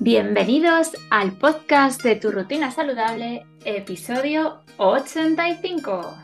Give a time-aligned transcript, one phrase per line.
[0.00, 6.14] Bienvenidos al podcast de Tu Rutina Saludable, episodio 85.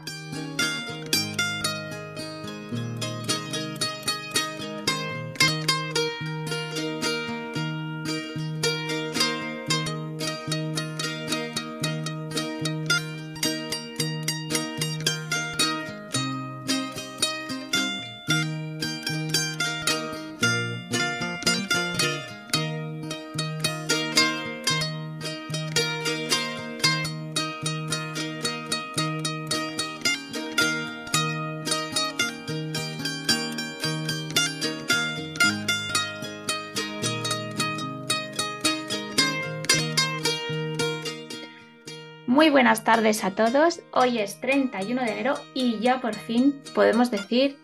[42.34, 43.78] Muy buenas tardes a todos.
[43.92, 47.60] Hoy es 31 de enero y ya por fin podemos decir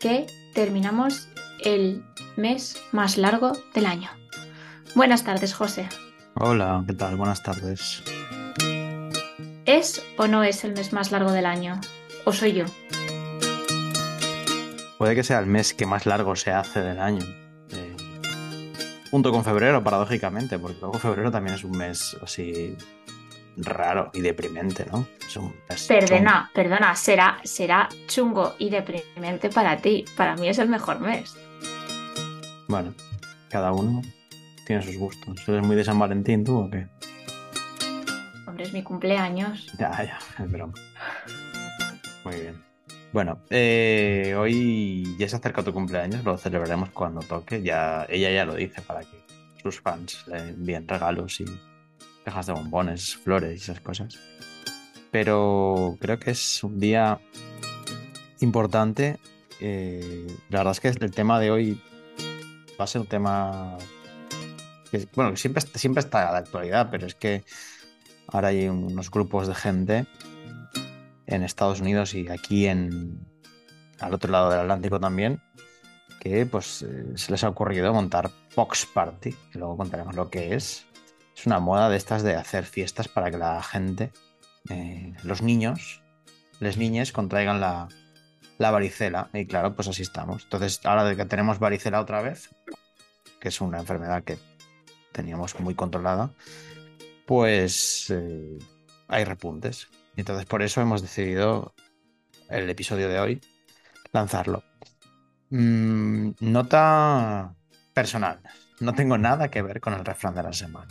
[0.00, 1.28] que terminamos
[1.64, 2.02] el
[2.36, 4.10] mes más largo del año.
[4.96, 5.88] Buenas tardes, José.
[6.34, 7.14] Hola, ¿qué tal?
[7.14, 8.02] Buenas tardes.
[9.64, 11.80] ¿Es o no es el mes más largo del año?
[12.24, 12.64] ¿O soy yo?
[14.98, 17.24] Puede que sea el mes que más largo se hace del año.
[17.70, 17.96] Eh,
[19.08, 22.76] junto con febrero, paradójicamente, porque luego febrero también es un mes así
[23.56, 25.06] raro y deprimente, ¿no?
[25.26, 26.50] Es un mes Perdona, chungo.
[26.54, 30.04] perdona, será, será chungo y deprimente para ti.
[30.16, 31.36] Para mí es el mejor mes.
[32.68, 32.94] Bueno,
[33.48, 34.02] cada uno
[34.66, 35.48] tiene sus gustos.
[35.48, 36.86] ¿Eres muy de San Valentín tú o qué?
[38.46, 39.66] Hombre, es mi cumpleaños.
[39.78, 40.74] Ya, ya, es broma.
[42.24, 42.70] Muy bien.
[43.12, 47.60] Bueno, eh, hoy ya se acerca tu cumpleaños, lo celebraremos cuando toque.
[47.62, 49.20] Ya, ella ya lo dice para que
[49.60, 51.46] sus fans le envíen regalos y
[52.30, 54.16] cajas de bombones, flores y esas cosas.
[55.10, 57.20] Pero creo que es un día
[58.38, 59.18] importante.
[59.60, 61.82] Eh, la verdad es que el tema de hoy
[62.80, 63.76] va a ser un tema
[64.92, 67.42] que, bueno, siempre, siempre está a la actualidad, pero es que
[68.28, 70.06] ahora hay unos grupos de gente
[71.26, 73.26] en Estados Unidos y aquí en
[73.98, 75.42] al otro lado del Atlántico también
[76.20, 80.54] que pues eh, se les ha ocurrido montar Box Party, que luego contaremos lo que
[80.54, 80.86] es.
[81.40, 84.12] Es una moda de estas de hacer fiestas para que la gente,
[84.68, 86.02] eh, los niños,
[86.58, 87.88] les niñes contraigan la,
[88.58, 89.30] la varicela.
[89.32, 90.44] Y claro, pues así estamos.
[90.44, 92.50] Entonces, ahora de que tenemos varicela otra vez,
[93.40, 94.36] que es una enfermedad que
[95.12, 96.28] teníamos muy controlada,
[97.24, 98.58] pues eh,
[99.08, 99.88] hay repuntes.
[100.16, 101.72] Entonces, por eso hemos decidido
[102.50, 103.40] el episodio de hoy
[104.12, 104.62] lanzarlo.
[105.48, 107.54] Mm, nota
[107.94, 108.42] personal.
[108.80, 110.90] No tengo nada que ver con el refrán de la semana.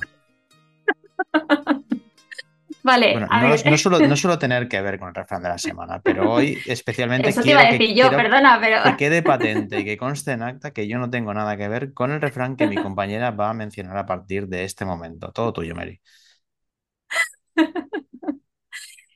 [2.89, 3.65] Vale, Bueno, a no, ver.
[3.65, 6.61] no suelo, no suelo tener que ver con el refrán de la semana, pero hoy
[6.67, 8.77] especialmente Eso te quiero iba a que, decir yo, quiero perdona, pero.
[8.83, 11.93] que quede patente y que conste en acta que yo no tengo nada que ver
[11.93, 15.31] con el refrán que mi compañera va a mencionar a partir de este momento.
[15.31, 16.01] Todo tuyo, Mary.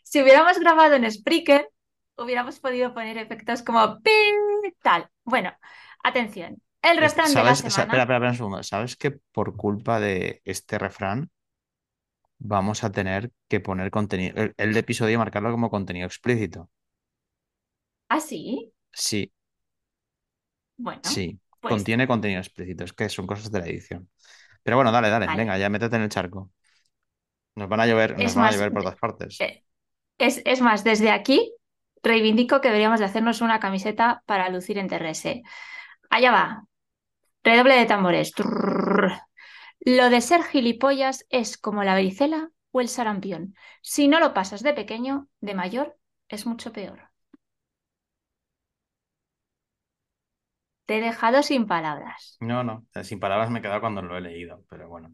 [0.03, 1.69] Si hubiéramos grabado en Spreaker,
[2.17, 5.09] hubiéramos podido poner efectos como ping, tal.
[5.23, 5.51] Bueno,
[6.03, 6.61] atención.
[6.81, 7.83] El refrán de la semana.
[7.83, 8.63] Espera, espera, espera un segundo.
[8.63, 11.29] ¿Sabes que por culpa de este refrán
[12.43, 16.69] vamos a tener que poner contenido, el, el episodio marcarlo como contenido explícito?
[18.09, 18.73] ¿Ah, sí?
[18.91, 19.31] Sí,
[20.77, 21.39] Bueno, sí.
[21.59, 22.83] pues Contiene contenido explícito.
[22.83, 24.09] Es que son cosas de la edición.
[24.63, 25.27] Pero bueno, dale, dale.
[25.27, 25.35] Vale.
[25.35, 26.51] Venga, ya métete en el charco.
[27.59, 29.33] Nos van a llover, nos van a llover por todas partes.
[29.39, 29.63] eh,
[30.17, 31.53] es, es más, desde aquí
[32.03, 35.43] reivindico que deberíamos de hacernos una camiseta para lucir en TRS.
[36.09, 36.65] Allá va.
[37.43, 38.31] Redoble de tambores.
[38.33, 39.13] Trrr.
[39.85, 43.53] Lo de ser gilipollas es como la varicela o el sarampión.
[43.81, 45.97] Si no lo pasas de pequeño, de mayor
[46.29, 47.09] es mucho peor.
[50.85, 52.37] Te he dejado sin palabras.
[52.39, 55.13] No, no, sin palabras me he quedado cuando lo he leído, pero bueno.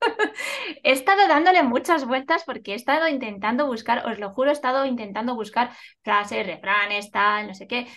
[0.82, 4.86] He estado dándole muchas vueltas porque he estado intentando buscar, os lo juro, he estado
[4.86, 5.72] intentando buscar
[6.02, 7.88] frases, refranes, tal, no sé qué,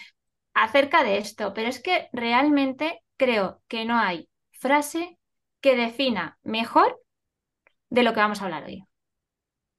[0.54, 5.18] acerca de esto, pero es que realmente creo que no hay frase
[5.64, 7.02] que defina mejor
[7.90, 8.86] de lo que vamos a hablar hoy.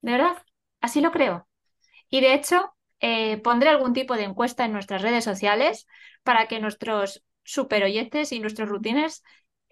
[0.01, 0.43] De verdad,
[0.81, 1.47] así lo creo.
[2.09, 5.87] Y de hecho, eh, pondré algún tipo de encuesta en nuestras redes sociales
[6.23, 9.23] para que nuestros super oyentes y nuestros rutines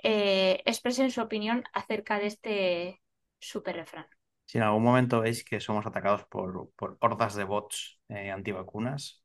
[0.03, 3.01] eh, expresen su opinión acerca de este
[3.39, 4.05] super refrán.
[4.45, 9.23] Si en algún momento veis que somos atacados por, por hordas de bots eh, antivacunas,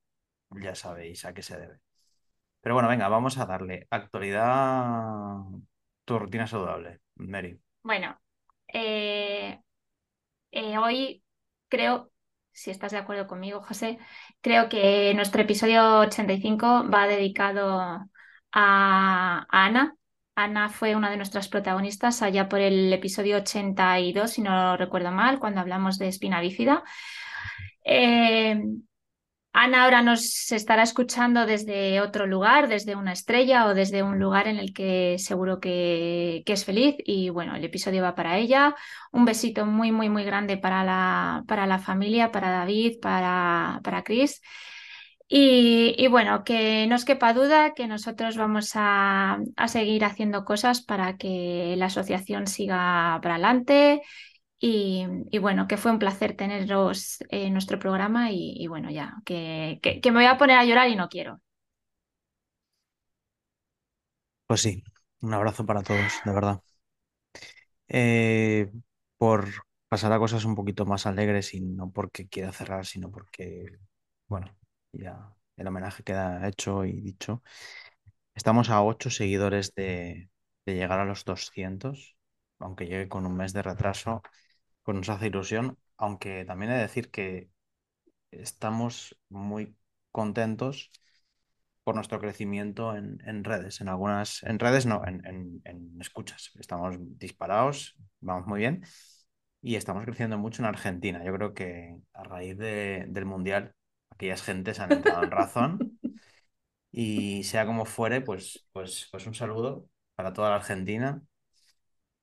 [0.51, 1.81] ya sabéis a qué se debe.
[2.63, 5.43] Pero bueno, venga, vamos a darle actualidad
[6.09, 7.61] tu rutina saludable, Mary.
[7.83, 8.19] Bueno,
[8.73, 9.61] eh,
[10.51, 11.23] eh, hoy
[11.69, 12.11] creo,
[12.51, 13.99] si estás de acuerdo conmigo, José,
[14.41, 18.07] creo que nuestro episodio 85 va dedicado a,
[18.53, 19.95] a Ana.
[20.35, 25.39] Ana fue una de nuestras protagonistas allá por el episodio 82, si no recuerdo mal,
[25.39, 26.85] cuando hablamos de espina bífida.
[27.85, 28.63] Eh,
[29.53, 34.47] Ana ahora nos estará escuchando desde otro lugar, desde una estrella o desde un lugar
[34.47, 36.97] en el que seguro que, que, es feliz.
[37.05, 38.77] Y bueno, el episodio va para ella.
[39.11, 44.05] Un besito muy, muy, muy grande para la, para la familia, para David, para, para
[44.05, 44.41] Chris.
[45.31, 50.45] Y, y, bueno, que no os quepa duda que nosotros vamos a, a seguir haciendo
[50.45, 54.03] cosas para que la asociación siga para adelante
[54.61, 60.11] y, bueno, que fue un placer teneros en nuestro programa y, bueno, ya, que, me
[60.11, 61.41] voy a poner a llorar y no quiero.
[64.47, 64.83] Pues sí,
[65.21, 66.61] un abrazo para todos, de verdad.
[67.89, 68.71] Eh,
[69.17, 69.49] por
[69.89, 73.79] pasar a cosas un poquito más alegres y no porque quiera cerrar, sino porque,
[74.27, 74.57] bueno,
[74.93, 77.43] ya el homenaje queda hecho y dicho.
[78.35, 80.31] Estamos a ocho seguidores de,
[80.67, 82.17] de llegar a los 200,
[82.59, 84.23] aunque llegue con un mes de retraso
[84.89, 87.51] pues nos hace ilusión, aunque también he de decir que
[88.31, 89.77] estamos muy
[90.13, 90.91] contentos
[91.85, 96.53] por nuestro crecimiento en, en redes, en algunas, en redes no, en, en, escuchas.
[96.59, 98.83] Estamos disparados, vamos muy bien
[99.61, 101.23] y estamos creciendo mucho en Argentina.
[101.23, 103.75] Yo creo que a raíz de, del Mundial,
[104.09, 106.01] aquellas gentes han entrado en razón
[106.91, 111.23] y sea como fuere, pues, pues, pues un saludo para toda la Argentina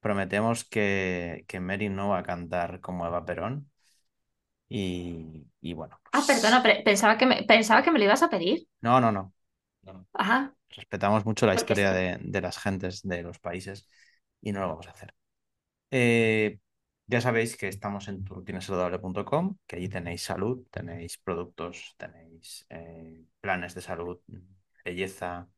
[0.05, 3.71] prometemos que, que Mary no va a cantar como Eva Perón.
[4.69, 5.99] Y, y bueno.
[6.11, 8.67] Ah, pues perdona, pensaba que, me, pensaba que me lo ibas a pedir.
[8.81, 9.33] No, no, no.
[9.81, 10.05] no.
[10.13, 10.53] Ajá.
[10.69, 13.89] Respetamos mucho la Porque historia de, de las gentes de los países
[14.41, 15.11] y no lo vamos a hacer.
[15.89, 16.59] Eh,
[17.07, 23.73] ya sabéis que estamos en turrutinasaludable.com, que allí tenéis salud, tenéis productos, tenéis eh, planes
[23.73, 24.19] de salud,
[24.83, 25.49] belleza,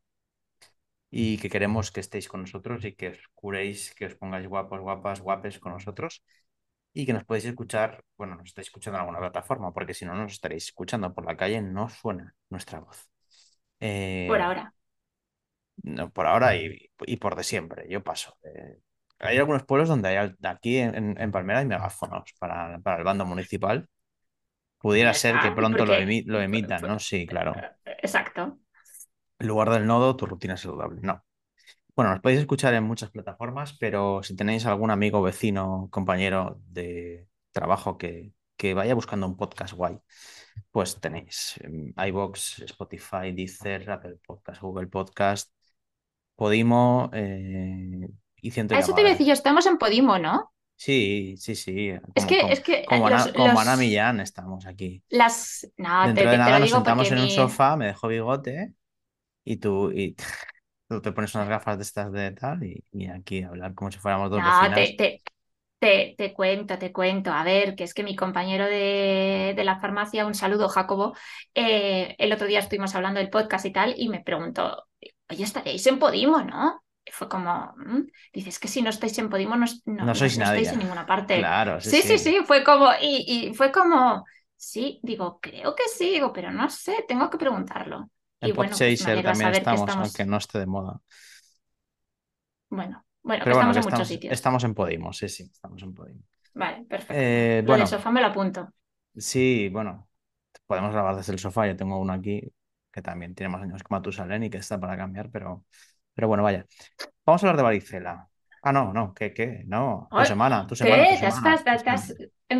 [1.11, 4.79] y que queremos que estéis con nosotros y que os curéis, que os pongáis guapos,
[4.81, 6.23] guapas, guapes con nosotros
[6.93, 10.15] y que nos podéis escuchar, bueno, nos estáis escuchando en alguna plataforma, porque si no
[10.15, 13.09] nos estaréis escuchando por la calle, no suena nuestra voz.
[13.79, 14.73] Eh, Por ahora.
[15.83, 18.37] no, por ahora y, y por de siempre, yo paso.
[18.43, 18.79] Eh,
[19.19, 23.25] hay algunos pueblos donde hay, aquí en, en Palmera hay megáfonos para, para el bando
[23.25, 23.87] municipal.
[24.79, 26.99] Pudiera ser que está, pronto lo, emi- lo emitan, ¿no?
[26.99, 27.65] Sí, claro.
[27.85, 28.59] Exacto.
[29.39, 30.99] En lugar del nodo, tu rutina saludable.
[31.01, 31.23] No.
[31.95, 37.27] Bueno, nos podéis escuchar en muchas plataformas, pero si tenéis algún amigo, vecino, compañero de
[37.51, 39.99] trabajo que, que vaya buscando un podcast guay,
[40.71, 45.51] pues tenéis em, iVoox, Spotify, Deezer, Apple Podcast, Google Podcast,
[46.35, 48.07] Podimo eh,
[48.41, 50.51] y ciento A eso te iba a decir estamos en Podimo, ¿no?
[50.75, 51.89] Sí, sí, sí.
[52.13, 55.01] Es que, como, es que como los- Ana, como los- Ana Millán estamos aquí.
[55.09, 55.67] las...
[55.77, 58.07] No, te, Dentro te- de te nada lo nos sentamos en un sofá, me dejo
[58.07, 58.73] bigote
[59.53, 60.15] y tú, y
[60.89, 63.99] tú te pones unas gafas de estas de tal y, y aquí hablar como si
[63.99, 64.95] fuéramos dos No, te, vecinas.
[64.97, 65.21] te,
[65.79, 67.31] te, te cuento, te cuento.
[67.31, 71.15] A ver, que es que mi compañero de, de la farmacia, un saludo, Jacobo,
[71.55, 74.87] eh, el otro día estuvimos hablando del podcast y tal, y me preguntó,
[75.29, 76.83] oye, estaréis en Podimo, ¿no?
[77.11, 78.03] Fue como, "Mm".
[78.33, 80.43] dices que si no estáis en Podimo, no, no, No sois no nadie.
[80.43, 81.49] estáis en ninguna parte.
[81.49, 82.19] Claro, sí, Sí, sí, sí.
[82.19, 84.25] sí, fue como, y, y fue como,
[84.57, 88.09] sí, digo, creo que sí, digo, pero no sé, tengo que preguntarlo.
[88.41, 91.01] En Y bueno, pues también estamos, estamos, aunque no esté de moda.
[92.69, 94.35] bueno, bueno, que Pero bueno, estamos que en muchos estamos, sitios.
[94.35, 96.23] estamos en Podimo, sí, sí, estamos en Podimo.
[96.53, 97.37] Vale, perfecto.
[97.37, 98.69] Eh, Lo bueno, del sofá me lo apunto.
[99.15, 100.09] sí, bueno,
[100.67, 101.67] podemos grabar desde el sofá.
[101.67, 102.41] Yo tengo uno aquí
[102.91, 105.65] que también tiene más años que Matusalén y que está para cambiar, pero,
[106.13, 106.65] pero bueno, vaya.
[107.25, 108.26] Vamos a hablar de varicela.
[108.67, 109.63] Ah, no, no, ¿qué, qué?
[109.67, 111.17] No, tu semana, tu semana, ¿Qué?
[111.19, 111.43] ¿Te has- semana.
[111.43, 112.03] te has- tu semana.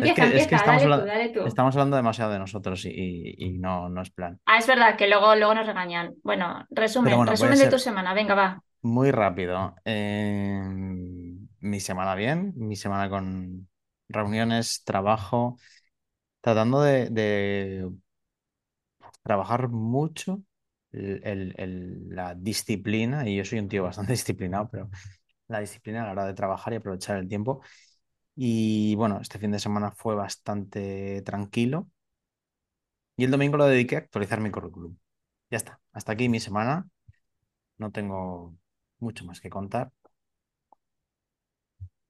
[0.00, 1.40] Empieza, que, es que empieza, estamos, dale tú, habla- dale tú.
[1.48, 4.40] estamos hablando demasiado de nosotros y, y- y no, no es plan.
[4.46, 6.14] Ah, es verdad que luego, luego nos regañan.
[6.22, 8.62] Bueno, resumen, bueno, resumen de tu semana, venga, va.
[8.82, 9.74] muy rápido.
[9.84, 10.62] Eh,
[11.60, 13.68] mi semana bien, mi semana con
[14.08, 15.58] reuniones, trabajo,
[16.42, 17.90] tratando de, de
[19.22, 20.42] trabajar mucho
[20.92, 24.90] el- el- el- la disciplina, y yo soy un tío bastante disciplinado, pero
[25.48, 27.62] la disciplina a la hora de trabajar y aprovechar el tiempo.
[28.36, 31.88] Y bueno, este fin de semana fue bastante tranquilo
[33.16, 34.96] y el domingo lo dediqué a actualizar mi currículum.
[35.50, 36.88] Ya está, hasta aquí mi semana.
[37.78, 38.56] no tengo
[39.00, 39.92] mucho más que contar.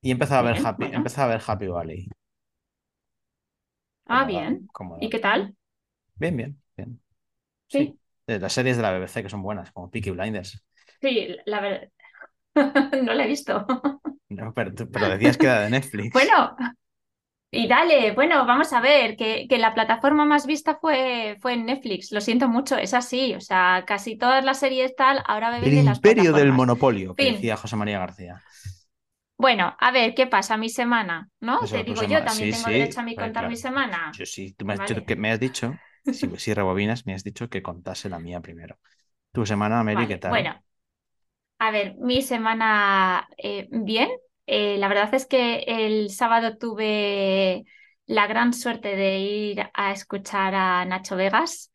[0.03, 1.05] Y he empezado a ver Happy, bueno.
[1.17, 2.09] a ver Happy Valley.
[4.07, 4.69] Ah, bien.
[5.01, 5.55] ¿Y qué tal?
[6.17, 7.01] Bien, bien, bien.
[7.69, 7.99] Sí.
[8.27, 10.63] Las series de la BBC que son buenas, como Peaky Blinders.
[11.01, 11.89] Sí, la verdad.
[13.03, 13.67] No la he visto.
[14.31, 16.15] No, pero, pero decías que era de Netflix.
[16.15, 16.57] Bueno,
[17.51, 21.67] y dale, bueno, vamos a ver, que, que la plataforma más vista fue, fue en
[21.67, 22.13] Netflix.
[22.13, 23.35] Lo siento mucho, es así.
[23.35, 27.15] O sea, casi todas las series tal ahora beben El de las imperio del monopolio,
[27.15, 27.29] que Fin.
[27.29, 28.43] decía José María García.
[29.37, 30.57] Bueno, a ver, ¿qué pasa?
[30.57, 31.59] Mi semana, ¿no?
[31.59, 33.57] Eso, Te tu digo yo, también sí, tengo sí, derecho a mí pues contar mi
[33.57, 34.19] semana.
[34.19, 34.85] Yo sí, tú me has, Vale.
[34.85, 38.41] dicho, que me has dicho, si, si rebobinas, me has dicho que contase la mía
[38.41, 38.79] primero.
[39.33, 40.41] Tu semana, Mary, Vale, ¿qué tal?
[40.41, 40.63] Bueno,
[41.59, 44.09] a ver, mi semana eh, bien.
[44.47, 47.65] Eh, la verdad es que el sábado tuve
[48.07, 51.73] la gran suerte de ir a escuchar a Nacho Vegas.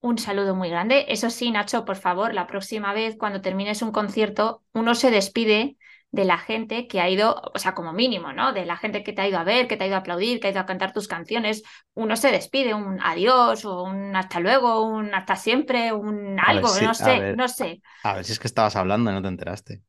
[0.00, 1.06] Un saludo muy grande.
[1.08, 5.76] Eso sí, Nacho, por favor, la próxima vez cuando termines un concierto, uno se despide
[6.16, 8.52] de la gente que ha ido, o sea, como mínimo, ¿no?
[8.52, 10.40] De la gente que te ha ido a ver, que te ha ido a aplaudir,
[10.40, 11.62] que ha ido a cantar tus canciones.
[11.94, 16.80] Uno se despide, un adiós o un hasta luego, un hasta siempre, un algo, si-
[16.80, 17.32] no sé, ver.
[17.32, 17.80] no sé.
[18.02, 19.82] A ver si es que estabas hablando y no te enteraste.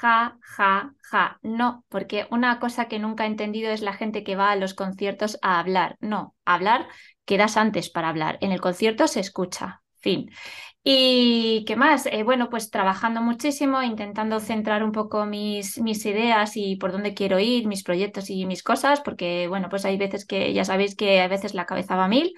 [0.00, 1.38] Ja, ja, ja.
[1.42, 4.74] No, porque una cosa que nunca he entendido es la gente que va a los
[4.74, 5.96] conciertos a hablar.
[6.00, 6.88] No, hablar
[7.24, 8.38] quedas antes para hablar.
[8.42, 9.82] En el concierto se escucha.
[9.98, 10.30] Fin.
[10.88, 12.06] ¿Y qué más?
[12.06, 17.12] Eh, bueno, pues trabajando muchísimo, intentando centrar un poco mis, mis ideas y por dónde
[17.12, 20.94] quiero ir, mis proyectos y mis cosas, porque bueno, pues hay veces que ya sabéis
[20.94, 22.34] que a veces la cabeza va a mil.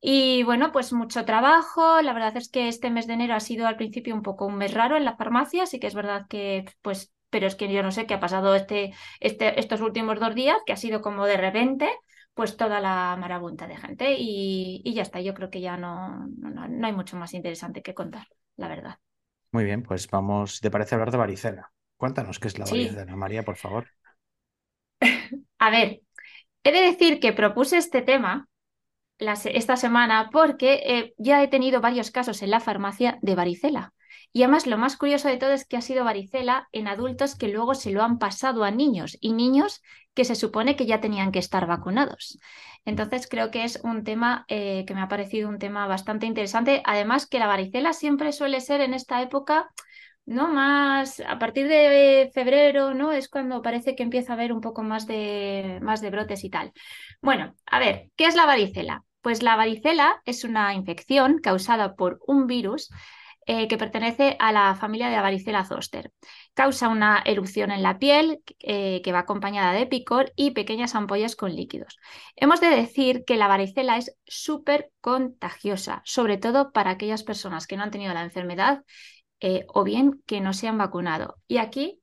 [0.00, 2.02] Y bueno, pues mucho trabajo.
[2.02, 4.56] La verdad es que este mes de enero ha sido al principio un poco un
[4.58, 7.82] mes raro en la farmacia, sí que es verdad que, pues, pero es que yo
[7.82, 11.26] no sé qué ha pasado este, este, estos últimos dos días, que ha sido como
[11.26, 11.90] de repente,
[12.34, 15.20] pues toda la marabunta de gente y, y ya está.
[15.20, 18.98] Yo creo que ya no, no, no- hay mucho más interesante que contar, la verdad.
[19.50, 21.72] Muy bien, pues vamos, si te parece hablar de varicela.
[21.96, 22.66] Cuéntanos qué es la Sí.
[22.66, 23.86] varicela, María, por favor.
[25.58, 26.00] A ver,
[26.64, 28.48] he de decir que propuse este tema
[29.18, 33.94] la esta semana porque eh, ya he tenido varios casos en la farmacia de varicela.
[34.32, 37.48] Y además lo más curioso de todo es que ha sido varicela en adultos que
[37.48, 39.82] luego se lo han pasado a niños y niños
[40.14, 42.38] que se supone que ya tenían que estar vacunados.
[42.84, 46.82] Entonces creo que es un tema eh, que me ha parecido un tema bastante interesante.
[46.84, 49.70] Además que la varicela siempre suele ser en esta época,
[50.26, 50.48] ¿no?
[50.48, 53.12] Más a partir de febrero, ¿no?
[53.12, 56.50] Es cuando parece que empieza a haber un poco más de, más de brotes y
[56.50, 56.72] tal.
[57.20, 59.04] Bueno, a ver, ¿qué es la varicela?
[59.20, 62.90] Pues la varicela es una infección causada por un virus
[63.46, 66.12] eh, que pertenece a la familia de la varicela zoster.
[66.54, 71.36] Causa una erupción en la piel eh, que va acompañada de picor y pequeñas ampollas
[71.36, 71.98] con líquidos.
[72.36, 77.76] Hemos de decir que la varicela es súper contagiosa, sobre todo para aquellas personas que
[77.76, 78.84] no han tenido la enfermedad
[79.40, 81.38] eh, o bien que no se han vacunado.
[81.48, 82.00] Y aquí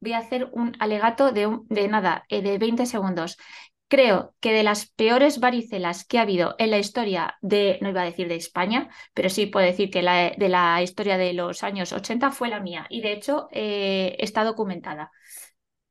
[0.00, 3.36] voy a hacer un alegato de, de nada, de 20 segundos.
[3.88, 8.02] Creo que de las peores varicelas que ha habido en la historia de, no iba
[8.02, 11.62] a decir de España, pero sí puedo decir que la, de la historia de los
[11.62, 15.10] años 80 fue la mía y de hecho eh, está documentada.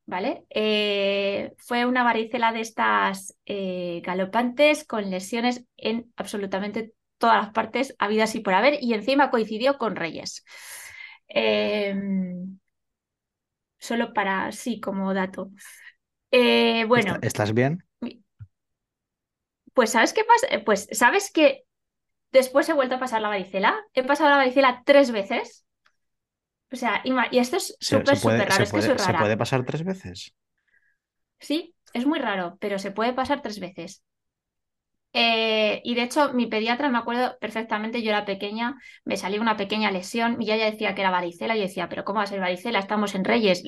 [0.05, 0.45] ¿Vale?
[0.49, 7.95] Eh, fue una varicela de estas eh, galopantes con lesiones en absolutamente todas las partes
[7.99, 10.45] habidas y por haber y encima coincidió con Reyes.
[11.27, 12.57] Em,
[13.79, 15.51] solo para, sí, como dato.
[16.31, 17.83] Eh, bueno, ¿Está- ¿Estás bien?
[19.77, 20.47] Pues ¿sabes qué pasa?
[20.55, 21.63] Eh, Pues ¿sabes que
[22.33, 23.77] después he vuelto a pasar la varicela?
[23.93, 25.65] He pasado la varicela tres veces.
[26.71, 29.65] O sea, y esto es ¿Se, súper, súper raro, se es que se puede pasar
[29.65, 30.33] tres veces?
[31.39, 34.03] Sí, es muy raro, pero se puede pasar tres veces.
[35.13, 39.57] Eh, y de hecho, mi pediatra, me acuerdo perfectamente, yo era pequeña, me salió una
[39.57, 42.39] pequeña lesión, y ella decía que era varicela, yo decía, pero ¿cómo va a ser
[42.39, 42.77] varicela?
[42.79, 43.63] Estamos en Reyes,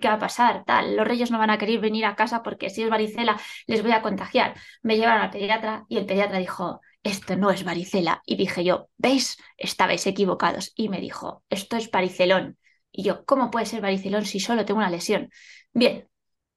[0.00, 0.64] ¿qué va a pasar?
[0.64, 3.82] Tal, los Reyes no van a querer venir a casa porque si es varicela les
[3.82, 4.54] voy a contagiar.
[4.82, 8.22] Me llevaron al pediatra y el pediatra dijo, esto no es varicela.
[8.26, 9.36] Y dije yo, ¿veis?
[9.58, 10.72] Estabais equivocados.
[10.76, 12.58] Y me dijo, esto es varicelón.
[12.90, 15.30] Y yo, ¿cómo puede ser varicelón si solo tengo una lesión?
[15.72, 16.08] Bien,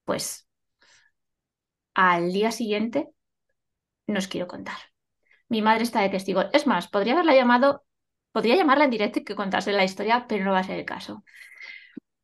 [0.06, 0.48] pues
[1.94, 3.10] al día siguiente
[4.10, 4.78] no os quiero contar.
[5.50, 6.44] Mi madre está de testigo.
[6.54, 7.84] Es más, podría haberla llamado,
[8.32, 10.86] podría llamarla en directo y que contase la historia, pero no va a ser el
[10.86, 11.24] caso.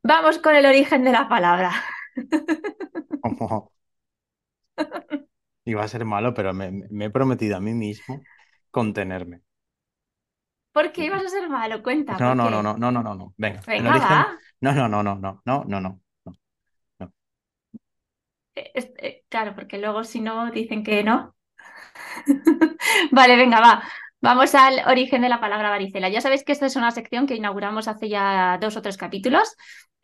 [0.04, 1.72] Vamos con el origen de la palabra.
[5.66, 8.22] Iba a ser malo, pero me, he prometido a mí mismo
[8.70, 9.42] contenerme.
[10.72, 11.82] ¿Por qué ibas a ser malo?
[11.82, 12.18] Cuenta.
[12.20, 13.34] No, no, no, no, no, no, no.
[13.38, 13.62] Venga.
[13.68, 14.38] Va.
[14.62, 16.02] No, no, no, no, no, no, no, no.
[19.30, 21.36] claro, porque luego si no dicen que no.
[23.12, 23.84] Vale, venga, va.
[24.22, 26.10] Vamos al origen de la palabra varicela.
[26.10, 29.56] Ya sabéis que esta es una sección que inauguramos hace ya dos o tres capítulos.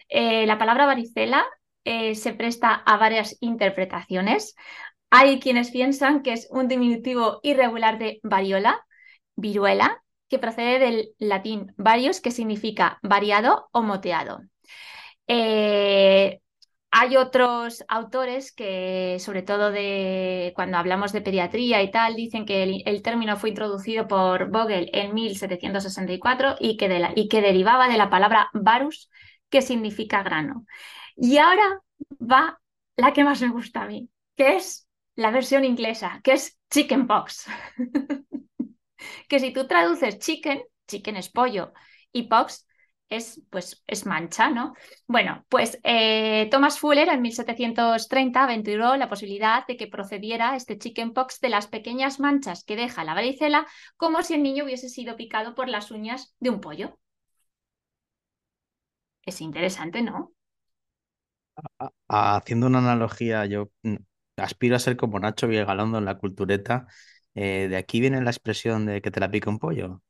[0.09, 1.45] Eh, la palabra varicela
[1.85, 4.55] eh, se presta a varias interpretaciones.
[5.09, 8.85] Hay quienes piensan que es un diminutivo irregular de variola,
[9.35, 14.41] viruela, que procede del latín varios, que significa variado o moteado.
[15.27, 16.40] Eh,
[16.91, 22.83] hay otros autores que, sobre todo de cuando hablamos de pediatría y tal, dicen que
[22.85, 28.09] el, término fue introducido por Vogel en 1764 y que, y que derivaba de la
[28.09, 29.09] palabra varus,
[29.49, 30.65] que significa grano.
[31.15, 31.79] Y ahora
[32.19, 32.59] va
[32.97, 37.47] la que más me gusta a mí, que es la versión inglesa, que es chickenpox.
[39.29, 41.71] que si tú traduces chicken, chicken es pollo,
[42.11, 42.67] y pox
[43.11, 44.73] es, pues, es mancha, ¿no?
[45.07, 51.41] Bueno, pues eh, Thomas Fuller en 1730 aventuró la posibilidad de que procediera este chickenpox
[51.41, 55.55] de las pequeñas manchas que deja la varicela, como si el niño hubiese sido picado
[55.55, 56.97] por las uñas de un pollo.
[59.25, 60.33] Es interesante, ¿no?
[62.07, 63.95] Haciendo una analogía, yo mm,
[64.37, 66.87] aspiro a ser como Nacho Vigalondo en la cultureta.
[67.35, 70.01] Eh, de aquí viene la expresión de que te la pica un pollo.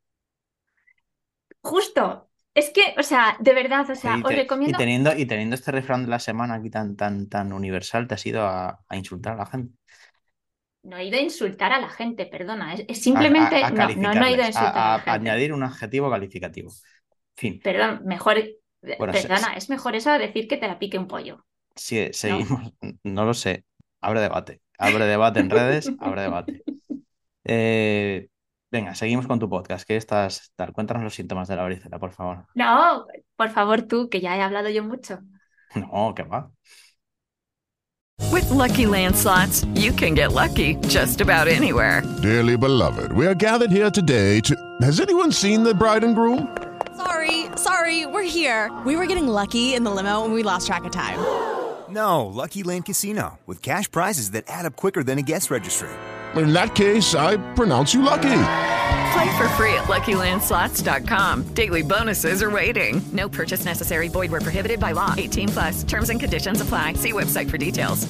[1.63, 4.77] Justo, es que, o sea, de verdad, o sea, os recomiendo.
[4.77, 8.15] Y teniendo, y teniendo este refrán de la semana aquí tan, tan, tan universal, te
[8.15, 9.73] has ido a, insultar a la gente.
[10.83, 12.73] No he ido a insultar a la gente, perdona.
[12.73, 13.61] Es, simplemente.
[13.71, 15.11] no, no, he ido a insultar a, la gente.
[15.11, 16.71] añadir un adjetivo calificativo.
[17.35, 17.59] Fin.
[17.63, 18.43] Perdón, mejor.
[18.81, 21.45] perdona, es mejor eso decir que te la pique un pollo.
[21.75, 22.73] Sí, seguimos.
[23.03, 23.65] No, lo sé.
[24.01, 24.61] Abre debate.
[24.77, 26.63] Abre debate en redes, abre debate.
[27.43, 28.27] Eh,
[28.71, 29.85] Venga, seguimos con tu podcast.
[29.85, 30.71] ¿Qué estás tal?
[30.71, 32.45] Cuéntanos los síntomas de la varicela, por favor.
[32.55, 35.19] No, por favor tú, que ya he hablado yo mucho.
[35.75, 36.49] No, ¿qué va?
[38.31, 42.01] With lucky landslots, you can get lucky just about anywhere.
[42.21, 44.55] Dearly beloved, we are gathered here today to.
[44.81, 46.47] Has anyone seen the bride and groom?
[46.95, 48.71] Sorry, sorry, we're here.
[48.85, 51.19] We were getting lucky in the limo and we lost track of time.
[51.89, 55.89] No, Lucky Land Casino, with cash prizes that add up quicker than a guest registry
[56.37, 58.43] in that case, I pronounce you lucky.
[59.13, 61.53] Play for free at LuckyLandSlots.com.
[61.53, 63.01] Daily bonuses are waiting.
[63.11, 64.07] No purchase necessary.
[64.07, 65.13] Void were prohibited by law.
[65.17, 65.83] 18 plus.
[65.83, 66.93] Terms and conditions apply.
[66.93, 68.07] See website for details.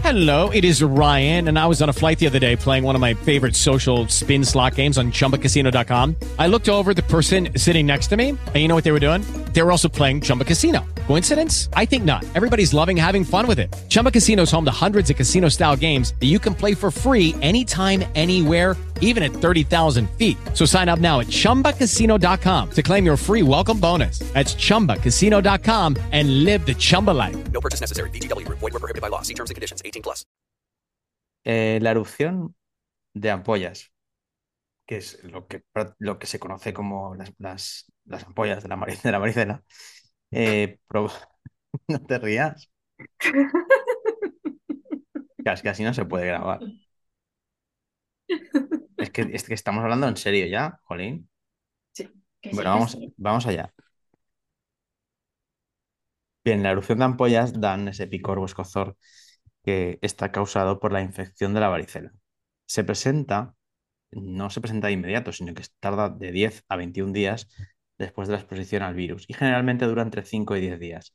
[0.00, 2.94] Hello, it is Ryan, and I was on a flight the other day playing one
[2.94, 6.14] of my favorite social spin slot games on ChumbaCasino.com.
[6.38, 9.00] I looked over the person sitting next to me, and you know what they were
[9.00, 9.22] doing?
[9.58, 10.86] They were also playing Chumba Casino.
[11.08, 11.68] Coincidence?
[11.72, 12.24] I think not.
[12.36, 13.74] Everybody's loving having fun with it.
[13.88, 16.92] Chumba Casino is home to hundreds of casino style games that you can play for
[16.92, 20.36] free anytime, anywhere, even at 30,000 feet.
[20.54, 24.20] So sign up now at chumbacasino.com to claim your free welcome bonus.
[24.32, 27.50] That's chumbacasino.com and live the Chumba life.
[27.50, 28.10] No purchase necessary.
[28.10, 29.22] DTW, void, were prohibited by law.
[29.22, 30.24] See terms and conditions 18 plus.
[31.44, 32.54] Eh, la erupción
[33.12, 33.90] de ampollas,
[34.86, 35.64] que es lo que,
[35.98, 39.64] lo que se conoce como las, las, las ampollas de la, de la.
[40.30, 40.78] Eh,
[41.88, 42.70] no te rías.
[45.44, 46.60] Es que así no se puede grabar.
[48.96, 51.30] Es que, es que estamos hablando en serio ya, Jolín.
[51.92, 52.10] Sí.
[52.52, 53.72] Bueno, vamos, vamos allá.
[56.44, 58.96] Bien, la erupción de ampollas dan ese picor o escozor
[59.64, 62.12] que está causado por la infección de la varicela.
[62.66, 63.54] Se presenta,
[64.12, 67.48] no se presenta de inmediato, sino que tarda de 10 a 21 días
[67.98, 71.14] después de la exposición al virus y generalmente dura entre 5 y 10 días.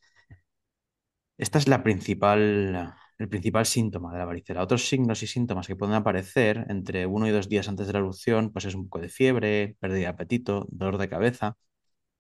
[1.38, 4.62] Esta es la principal, el principal síntoma de la varicela.
[4.64, 8.00] Otros signos y síntomas que pueden aparecer entre uno y dos días antes de la
[8.00, 11.58] erupción, pues es un poco de fiebre, pérdida de apetito, dolor de cabeza,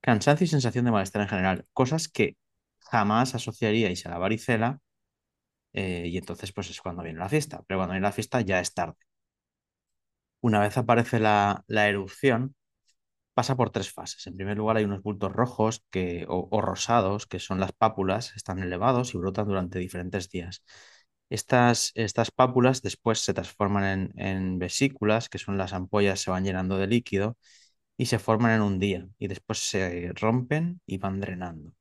[0.01, 2.37] cansancio y sensación de malestar en general, cosas que
[2.79, 4.79] jamás asociaríais a la varicela
[5.73, 8.59] eh, y entonces pues es cuando viene la fiesta, pero cuando viene la fiesta ya
[8.59, 8.95] es tarde.
[10.41, 12.55] Una vez aparece la, la erupción,
[13.33, 14.27] pasa por tres fases.
[14.27, 15.83] En primer lugar, hay unos bultos rojos
[16.27, 20.63] o, rosados, que son las pápulas, están elevados y brotan durante diferentes días.
[21.29, 26.77] Estas, estas pápulas después se transforman en, vesículas, que son las ampollas, se van llenando
[26.77, 27.37] de líquido
[27.97, 31.73] y se forman en un día y después se rompen y van drenando.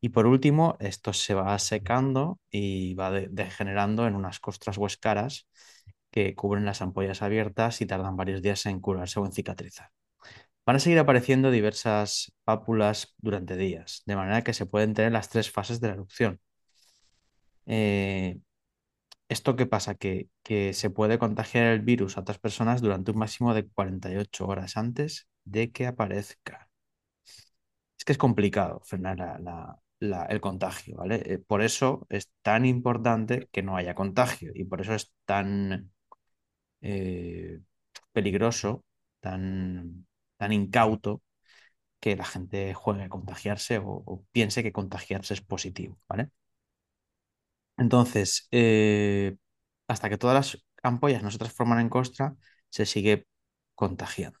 [0.00, 5.48] Y por último, esto se va secando y va degenerando en unas costras o escaras
[6.10, 9.90] que cubren las ampollas abiertas y tardan varios días en curarse o en cicatrizar.
[10.66, 15.28] Van a seguir apareciendo diversas pápulas durante días, de manera que se pueden tener las
[15.28, 16.40] tres fases de la erupción.
[17.66, 18.40] Eh,
[19.28, 19.94] ¿Esto qué pasa?
[19.96, 24.46] Que, que, se puede contagiar el virus a otras personas durante un máximo de 48
[24.46, 26.68] horas antes de que aparezca.
[27.98, 31.22] Es que es complicado frenar el contagio, ¿vale?
[31.26, 35.90] Eh, por eso es tan importante que no haya contagio y por eso es tan
[36.82, 37.60] eh,
[38.12, 38.84] peligroso
[39.20, 40.06] tan,
[40.44, 41.22] tan incauto
[42.00, 46.30] que la gente juegue a contagiarse o, piense que contagiarse es positivo, ¿vale?
[47.76, 49.36] Entonces, eh,
[49.88, 52.36] hasta que todas las ampollas no se transforman en costra,
[52.70, 53.26] se sigue
[53.74, 54.38] contagiando.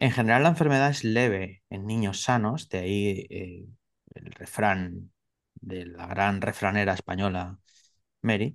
[0.00, 3.66] En general, la enfermedad es leve en niños sanos, de ahí eh,
[4.14, 5.12] el refrán
[5.54, 7.58] de la gran refranera española
[8.22, 8.54] Mary.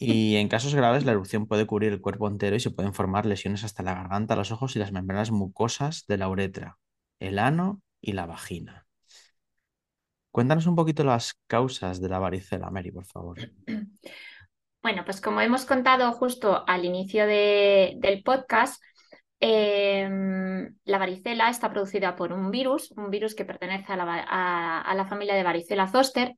[0.00, 3.26] Y en casos graves, la erupción puede cubrir el cuerpo entero y se pueden formar
[3.26, 6.78] lesiones hasta la garganta, los ojos y las membranas mucosas de la uretra,
[7.18, 8.86] el ano y la vagina.
[10.30, 13.38] Cuéntanos un poquito las causas de la varicela, Mary, por favor.
[14.80, 18.80] Bueno, pues como hemos contado justo al inicio de- del podcast,
[19.40, 24.94] em, la varicela está producida por un virus, un virus que pertenece a la, a
[24.94, 26.36] la familia de varicela zoster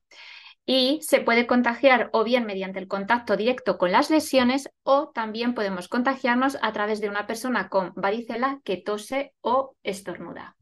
[0.73, 5.53] y se puede contagiar o bien mediante el contacto directo con las lesiones o también
[5.53, 10.55] podemos contagiarnos a través de una persona con varicela que tose o estornuda.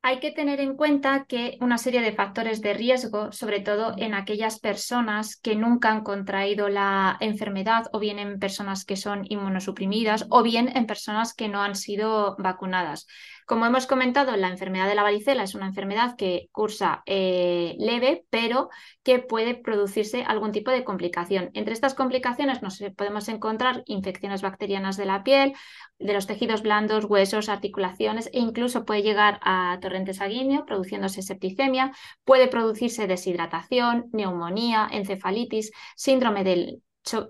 [0.00, 4.14] Hay que tener en cuenta que una serie de factores de riesgo, sobre todo en
[4.14, 10.24] aquellas personas que nunca han contraído la enfermedad o bien en personas que son inmunosuprimidas
[10.30, 13.08] o bien en personas que no han sido vacunadas.
[13.48, 18.26] Como hemos comentado, la enfermedad de la varicela es una enfermedad que cursa eh, leve,
[18.28, 18.68] pero
[19.02, 21.48] que puede producirse algún tipo de complicación.
[21.54, 25.54] Entre estas complicaciones nos podemos encontrar infecciones bacterianas de la piel,
[25.98, 31.92] de los tejidos blandos, huesos, articulaciones e incluso puede llegar a torrente sanguíneo produciéndose septicemia,
[32.24, 36.82] puede producirse deshidratación, neumonía, encefalitis, síndrome del,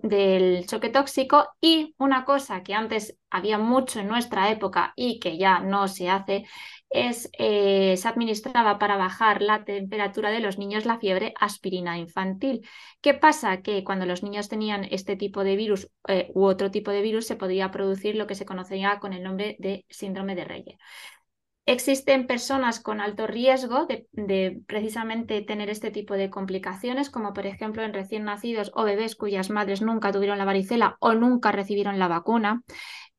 [0.03, 5.39] del choque tóxico y una cosa que antes había mucho en nuestra época y que
[5.39, 6.47] ya no se hace
[6.91, 12.67] es eh, se administraba para bajar la temperatura de los niños la fiebre aspirina infantil.
[13.01, 13.63] ¿Qué pasa?
[13.63, 17.27] Que cuando los niños tenían este tipo de virus eh, u otro tipo de virus
[17.27, 20.79] se podía producir lo que se conocía con el nombre de síndrome de Reye.
[21.69, 27.83] Existen personas con alto riesgo de, precisamente tener este tipo de complicaciones, como por ejemplo
[27.83, 32.09] en recién nacidos o bebés cuyas madres nunca tuvieron la varicela o nunca recibieron la
[32.09, 32.63] vacuna.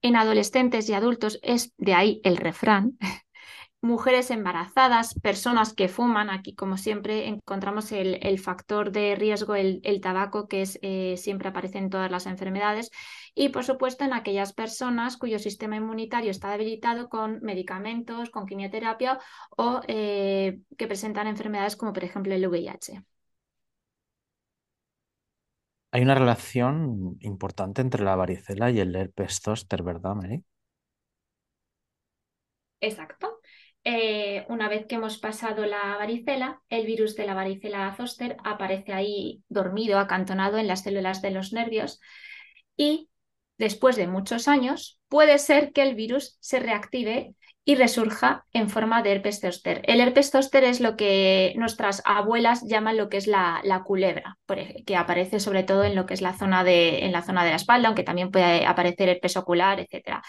[0.01, 2.97] En adolescentes y adultos es de ahí el refrán.
[3.82, 9.80] Mujeres embarazadas, personas que fuman, aquí como siempre encontramos el, el factor de riesgo, el,
[9.84, 12.92] el tabaco, que es, eh, siempre aparece en todas las enfermedades,
[13.36, 19.18] y por supuesto en aquellas personas cuyo sistema inmunitario está debilitado con medicamentos, con quimioterapia
[19.58, 23.04] o eh, que presentan enfermedades como por ejemplo el VIH.
[25.92, 30.44] Hay una relación importante entre la varicela y el herpes zóster, ¿verdad, Mary?
[32.82, 33.38] Exacto.
[33.86, 38.94] Eh, una vez que hemos pasado la varicela, el virus de la varicela zoster aparece
[38.94, 42.00] ahí dormido, acantonado en las células de los nervios
[42.76, 43.10] y
[43.58, 49.04] después de muchos años puede ser que el virus se reactive y resurja en forma
[49.04, 49.82] de herpes zóster.
[49.86, 54.38] El herpes zóster es lo que nuestras abuelas llaman lo que es la, la culebra,
[54.86, 57.52] que aparece sobre todo en lo que es la zona de, en la zona de
[57.52, 60.24] la espalda, aunque también puede aparecer herpes ocular, etcétera.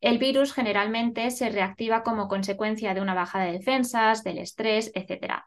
[0.00, 5.46] El virus generalmente se reactiva como consecuencia de una bajada de defensas, del estrés, etc.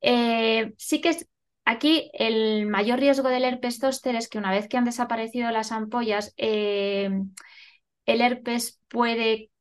[0.00, 1.28] Eh, sí que es,
[1.64, 5.72] aquí el mayor riesgo del herpes zóster es que una vez que han desaparecido las
[5.72, 7.10] ampollas, eh,
[8.06, 9.51] el herpes puede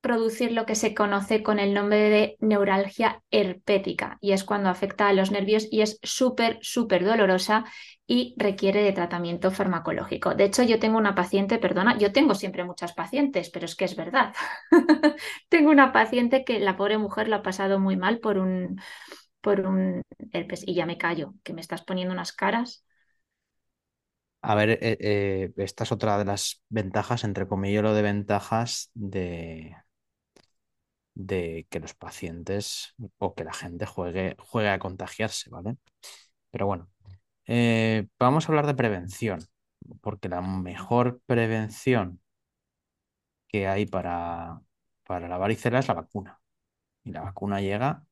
[0.00, 5.08] producir lo que se conoce con el nombre de neuralgia herpética y es cuando afecta
[5.08, 7.64] a los nervios y es súper, súper dolorosa
[8.06, 10.34] y requiere de tratamiento farmacológico.
[10.34, 13.84] De hecho, yo tengo una paciente, perdona, yo tengo siempre muchas pacientes, pero es que
[13.84, 14.34] es verdad.
[15.48, 18.80] tengo una paciente que la pobre mujer lo ha pasado muy mal por un,
[19.40, 22.84] por un herpes y ya me callo, que me estás poniendo unas caras.
[24.40, 28.90] A ver, eh, eh, esta es otra de las ventajas, entre comillas, lo de ventajas
[28.94, 29.74] de,
[31.18, 35.76] de que los pacientes o que la gente juegue, juegue a contagiarse, ¿vale?
[36.50, 36.90] Pero bueno,
[37.46, 39.40] eh, vamos a hablar de prevención,
[40.02, 42.20] porque la mejor prevención
[43.48, 44.60] que hay para,
[45.04, 46.40] para la varicela es la vacuna.
[47.04, 48.04] Y la vacuna llega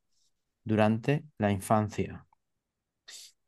[0.64, 2.26] durante la infancia.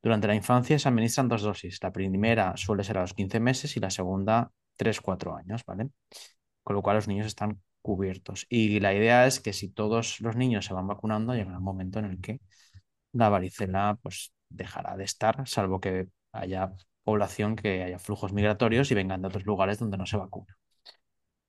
[0.03, 1.83] Durante la infancia se administran dos dosis.
[1.83, 5.90] La primera suele ser a los 15 meses y la segunda 3-4 años, ¿vale?
[6.62, 7.61] Con lo cual los niños están
[8.48, 11.98] Y la idea es que si todos los niños se van vacunando, llegará un momento
[11.98, 12.40] en el que
[13.12, 16.72] la varicela pues dejará de estar, salvo que haya
[17.05, 20.57] población que haya flujos migratorios y vengan de otros lugares donde no se vacuna.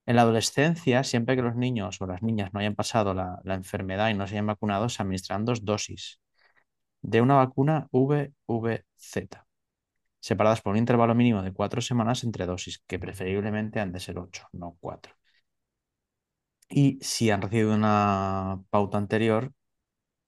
[0.05, 3.53] En la adolescencia, siempre que los niños o las niñas no hayan pasado la, la
[3.55, 6.19] enfermedad y no se hayan vacunado, se administran dos dosis
[7.01, 9.45] de una vacuna VVZ.
[10.21, 14.19] separadas por un intervalo mínimo de cuatro semanas entre dosis, que preferiblemente han de ser
[14.19, 15.18] ocho, no cuatro.
[16.69, 19.53] Y si han recibido una pauta anterior,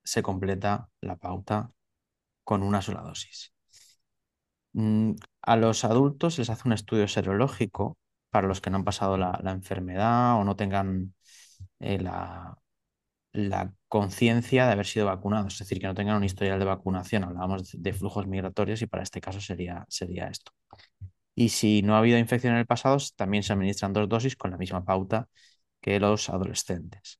[0.04, 1.72] se completa la pauta
[2.44, 3.54] con una sola dosis.
[4.74, 7.98] Mm, a los adultos les hace un estudio serológico
[8.30, 11.14] para los que no han pasado la, enfermedad o no tengan
[11.80, 12.58] eh, la,
[13.88, 17.24] conciencia de haber sido vacunados, es decir, que no tengan un historial de vacunación.
[17.24, 20.52] Hablábamos de, flujos migratorios y para este caso sería, sería esto.
[21.36, 24.52] Y si no ha habido infección en el pasado, también se administran dos dosis con
[24.52, 25.28] la misma pauta
[25.82, 27.20] que los adolescentes.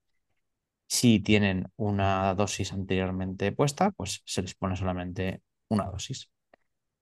[0.88, 6.30] Si tienen una dosis anteriormente puesta, pues se les pone solamente una dosis.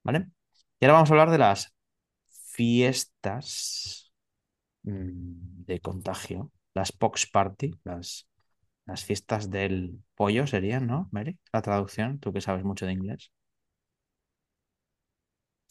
[0.04, 0.28] ¿Vale?
[0.80, 1.74] Y ahora vamos a hablar de las
[2.30, 4.14] fiestas
[4.84, 8.28] mm, de contagio, las pox party, las,
[8.86, 11.38] las fiestas del pollo serían, ¿no, Mary?
[11.54, 13.32] La traducción, tú que sabes mucho de inglés.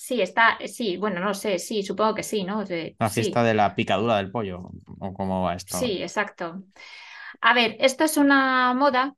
[0.00, 2.62] Sí, está, sí, bueno, no sé, sí, supongo que sí, ¿no?
[2.98, 5.76] la fiesta de la picadura del pollo, ¿o cómo va esto?
[5.76, 6.62] Sí, exacto.
[7.40, 9.16] A ver, esto es una moda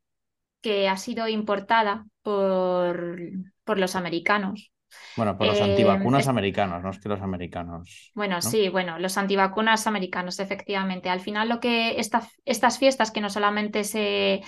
[0.63, 3.21] que ha sido importada por,
[3.65, 4.73] por los americanos.
[5.19, 8.11] Bueno, por los antivacunas em, americanos, no es que los americanos.
[8.15, 11.11] Bueno, sí, bueno, los antivacunas americanos, efectivamente.
[11.11, 14.41] Al final, lo que estas fiestas que no solamente se,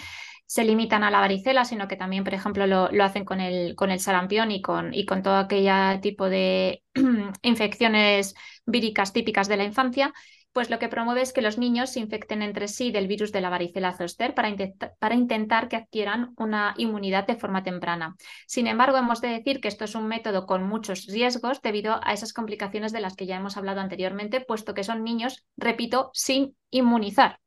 [0.52, 3.74] se limitan a la varicela, sino que también, por ejemplo, lo, lo hacen con el,
[3.74, 6.82] con el sarampión y con, y con todo aquel tipo de
[7.42, 8.34] infecciones
[8.66, 10.12] víricas típicas de la infancia,
[10.52, 13.40] pues lo que promueve es que los niños se infecten entre sí del virus de
[13.40, 14.54] la varicela zoster para,
[14.98, 18.16] para, intentar que adquieran una inmunidad de forma temprana.
[18.46, 22.12] Sin embargo, hemos de decir que esto es un método con muchos riesgos debido a
[22.12, 26.56] esas complicaciones de las que ya hemos hablado anteriormente, puesto que son niños, repito, sin
[26.70, 27.38] inmunizar.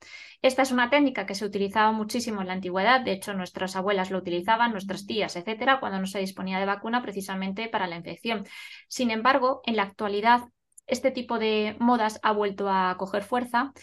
[0.42, 4.12] Esta es una técnica que se utilizaba muchísimo en la antigüedad, de hecho nuestras abuelas
[4.12, 8.46] lo utilizaban, nuestras tías, etcétera, cuando no se disponía de vacuna precisamente para la infección.
[8.88, 10.42] Sin embargo, en la actualidad
[10.88, 13.74] este tipo de modas ha vuelto a coger fuerza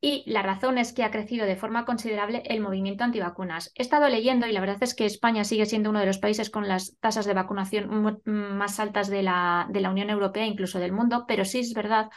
[0.00, 3.70] y la razón es que ha crecido de forma considerable el movimiento antivacunas.
[3.76, 6.50] He estado leyendo y la verdad es que España sigue siendo uno de los países
[6.50, 10.92] con las tasas de vacunación más altas de la, de la Unión Europea, incluso del
[10.92, 12.10] mundo, pero sí es verdad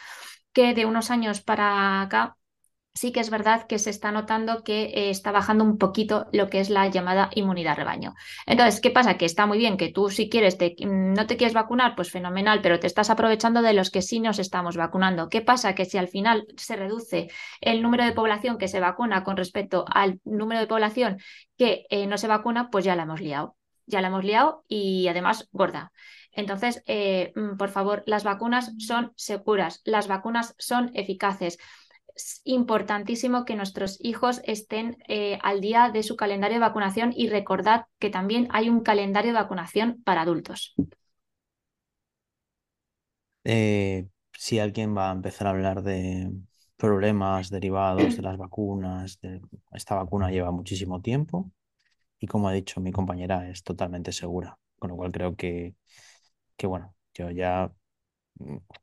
[0.52, 2.38] que de unos años para acá
[2.96, 6.50] sí que es verdad que se está notando que eh, está bajando un poquito lo
[6.50, 8.16] que es la llamada inmunidad rebaño.
[8.46, 9.18] Entonces, ¿qué pasa?
[9.18, 12.80] Que está muy bien que tú si quieres, no te quieres vacunar, pues fenomenal, pero
[12.80, 15.30] te estás aprovechando de los que sí nos estamos vacunando.
[15.30, 15.76] ¿Qué pasa?
[15.76, 17.28] Que si al final se reduce
[17.60, 21.18] el número de población que se vacuna con respecto al número de población
[21.58, 23.58] que eh, no se vacuna, pues ya la hemos liado.
[23.88, 25.92] Ya la hemos liado y además gorda.
[26.32, 31.60] Entonces, eh, mm, por favor, las vacunas son seguras, las vacunas son eficaces
[32.16, 37.28] es importantísimo que nuestros hijos estén eh, al día de su calendario de vacunación y
[37.30, 40.74] recordad que también hay un calendario de vacunación para adultos.
[43.44, 46.32] Eh, si alguien va a empezar a hablar de
[46.78, 49.20] problemas derivados de las vacunas,
[49.72, 51.52] esta vacuna lleva muchísimo tiempo
[52.20, 55.76] y como ha dicho mi compañera es totalmente segura, con lo cual creo que,
[56.58, 57.72] que bueno, yo ya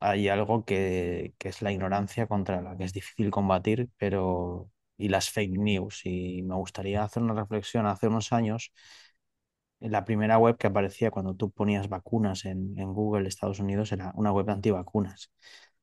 [0.01, 5.31] hay algo que, es la ignorancia contra la que es difícil combatir, pero y las
[5.31, 6.03] fake news.
[6.05, 7.87] Y me gustaría hacer una reflexión.
[7.87, 8.73] Hace unos años,
[9.81, 14.13] la primera web que aparecía cuando tú ponías vacunas en, en Google, Estados Unidos, era
[14.15, 15.33] una web de antivacunas.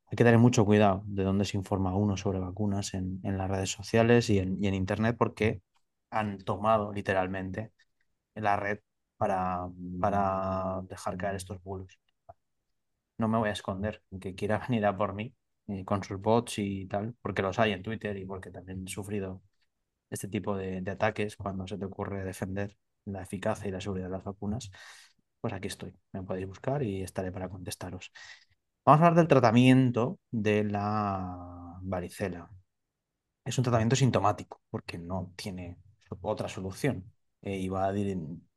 [0.07, 3.49] Hay que tener mucho cuidado de dónde se informa uno sobre vacunas en, en las
[3.49, 5.61] redes sociales y en, y en Internet porque
[6.11, 7.71] han tomado literalmente
[8.35, 8.79] la red
[9.17, 9.69] para,
[10.01, 11.99] para dejar caer estos bulos
[13.19, 15.35] no me voy a esconder que quiera venir a por mí
[15.85, 19.43] con sus bots y tal, porque los hay en Twitter y porque también he sufrido
[20.09, 24.13] este tipo de, ataques cuando se te ocurre defender la eficacia y la seguridad de
[24.13, 24.71] las vacunas,
[25.41, 28.11] pues aquí estoy, me podéis buscar y estaré para contestaros.
[28.85, 32.49] Vamos a hablar del tratamiento de la varicela.
[33.45, 35.77] Es un tratamiento sintomático porque no tiene
[36.21, 37.93] otra solución eh, y va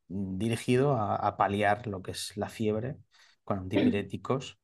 [0.08, 2.98] dirigido a paliar lo que es la fiebre
[3.44, 4.58] con antipiréticos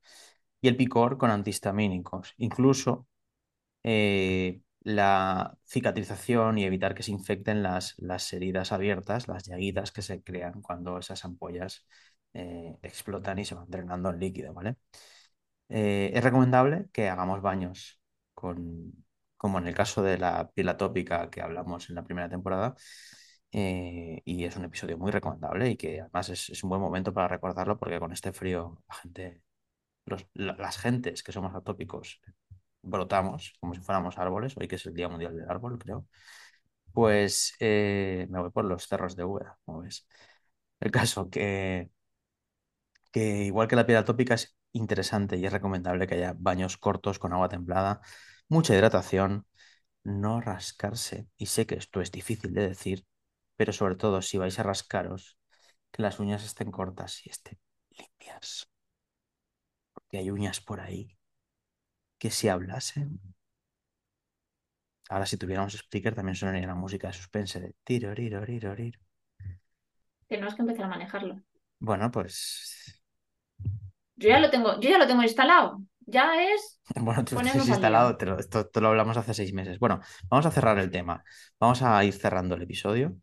[0.60, 2.34] y el picor con antihistamínicos.
[2.38, 3.06] Incluso
[3.82, 10.02] eh, la cicatrización y evitar que se infecten las, las, heridas abiertas, las llaguitas que
[10.02, 11.86] se crean cuando esas ampollas
[12.34, 14.76] eh, explotan y se van drenando en líquido, ¿vale?
[15.68, 18.00] Eh, es recomendable que hagamos baños
[18.34, 19.04] con,
[19.36, 22.74] como en el caso de la piel atópica que hablamos en la primera temporada,
[23.52, 27.28] eh, y es un episodio muy recomendable y que además es, un buen momento para
[27.28, 29.42] recordarlo porque con este frío la gente,
[30.34, 32.20] las gentes que somos atópicos
[32.82, 36.06] brotamos como si fuéramos árboles, hoy que es el Día Mundial del Árbol, creo.
[36.92, 40.06] Pues eh, me voy por los cerros de Úbeda, como ves.
[40.80, 41.90] El caso que,
[43.12, 47.18] que igual que la piel atópica es interesante y es recomendable que haya baños cortos
[47.18, 48.00] con agua templada,
[48.48, 49.46] mucha hidratación,
[50.04, 51.28] no rascarse.
[51.38, 53.06] Y sé que esto es difícil de decir,
[53.58, 55.24] pero sobre todo si vais a rascaros,
[55.92, 57.58] que las uñas estén cortas y estén
[57.98, 58.48] limpias.
[59.92, 61.18] Porque hay uñas por ahí
[62.18, 63.20] que si hablasen.
[65.12, 69.00] Ahora si tuviéramos speaker también sonaría la música de suspense de tiro, riro, riro, riro.
[70.28, 71.34] Tenemos que empezar a manejarlo.
[71.80, 73.02] Bueno, pues
[74.16, 75.80] Yo ya lo tengo, yo ya lo tengo instalado.
[76.06, 77.52] Ya es Bueno, tú día.
[77.68, 79.78] instalado, te lo, esto te lo hablamos hace seis meses.
[79.78, 81.24] Bueno, vamos a cerrar el tema.
[81.60, 83.16] Vamos a ir cerrando el episodio.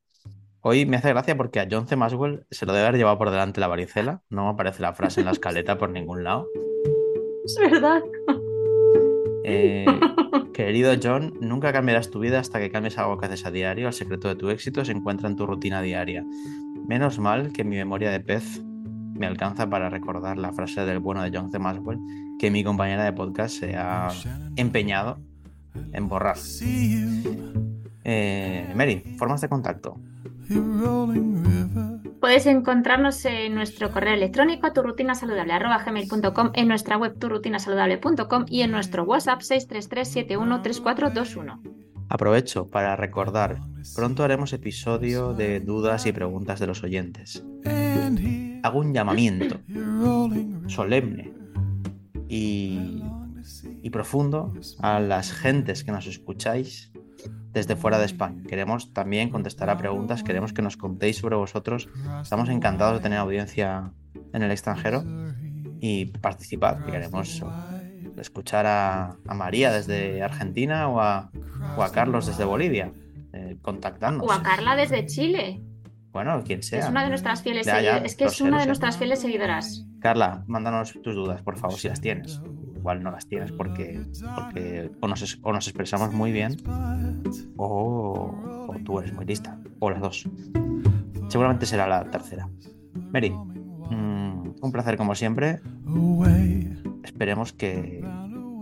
[0.68, 1.96] Hoy me hace gracia porque a John C.
[1.96, 4.24] Maxwell se lo debe haber llevado por delante la varicela.
[4.32, 6.48] No me aparece la frase en la escaleta por ningún lado.
[7.46, 8.02] Es verdad.
[9.44, 9.86] Eh,
[10.56, 13.86] querido John, nunca cambiarás tu vida hasta que cambies algo que haces a diario.
[13.86, 16.26] El secreto de tu éxito se encuentra en tu rutina diaria.
[16.88, 21.22] Menos mal que mi memoria de pez me alcanza para recordar la frase del bueno
[21.22, 21.60] de John C.
[21.60, 22.00] Maxwell
[22.40, 24.10] que mi compañera de podcast se ha
[24.56, 25.20] empeñado
[25.94, 26.38] en borrar.
[28.06, 29.98] Eh, Mary, formas de contacto.
[32.22, 39.42] Puedes encontrarnos en nuestro correo electrónico turrutinasaludable.gmail.com, en nuestra web turrutinasaludable.com y en nuestro WhatsApp
[39.42, 41.60] 633-713421.
[42.08, 43.58] Aprovecho para recordar,
[43.96, 47.44] pronto haremos episodio de dudas y preguntas de los oyentes.
[48.62, 49.60] Hago un llamamiento
[50.68, 51.34] solemne
[52.28, 53.02] y,
[53.82, 56.92] y profundo a las gentes que nos escucháis
[57.52, 58.44] desde fuera de España.
[58.48, 61.90] Queremos también contestar a preguntas, queremos que nos contéis sobre vosotros.
[62.22, 63.92] Estamos encantados de tener audiencia
[64.34, 65.04] en el extranjero
[65.80, 67.44] y participad, que queremos
[68.18, 71.32] escuchar a, a María desde Argentina o a,
[71.78, 72.92] o a Carlos desde Bolivia.
[73.34, 74.26] Eh, contactadnos.
[74.26, 75.62] O a Carla desde Chile.
[76.14, 76.80] Bueno, quien sea.
[76.80, 78.06] Es una de nuestras fieles Ya, ya, seguidoras.
[78.06, 79.86] Es que es una de nuestras fieles seguidoras.
[80.00, 82.40] Carla, mándanos tus dudas, por favor, si las tienes.
[82.86, 84.00] Igual no las tienes porque,
[84.36, 86.56] porque o, nos, o nos expresamos muy bien
[87.58, 88.32] o,
[88.86, 89.58] tú eres muy lista.
[89.80, 90.30] O las dos.
[91.28, 92.48] Seguramente será la tercera.
[93.12, 95.62] Mary, mm, un placer como siempre.
[97.04, 98.06] Esperemos que,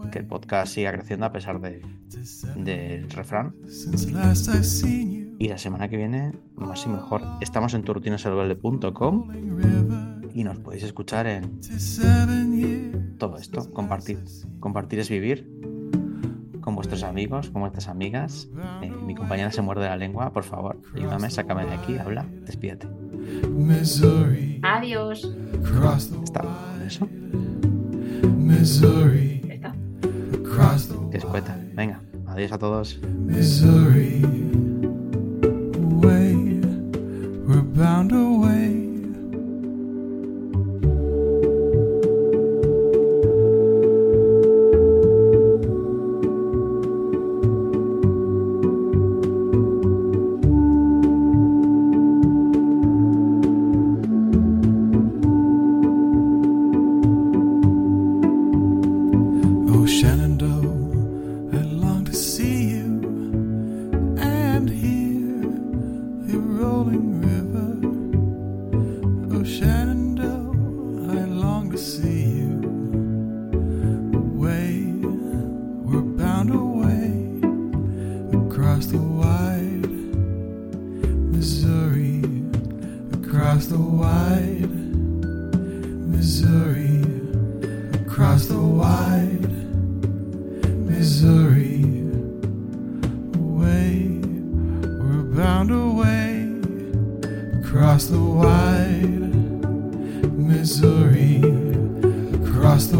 [0.10, 1.82] que el podcast siga creciendo a pesar de,
[2.56, 3.54] del refrán.
[5.38, 7.24] Y la semana que viene, más y mejor.
[7.42, 11.60] Estamos en turrutinasaludable.com y nos podéis escuchar en
[13.18, 13.72] todo esto.
[13.74, 14.20] Compartir.
[14.60, 15.50] Compartir es vivir
[16.62, 18.50] con vuestros amigos, con vuestras amigas.
[18.82, 22.88] Eh, mi compañera se muerde la lengua, por favor, ayúdame, sácame de aquí, habla, despídete.
[24.64, 25.30] Adiós.
[26.24, 26.44] Está,
[26.86, 27.08] eso.
[29.50, 29.76] Está.
[31.12, 31.58] Que escueta.
[31.74, 33.00] Venga, adiós a todos.
[95.64, 99.34] We're bound away across the wide
[100.38, 101.38] Missouri,
[102.48, 103.00] across the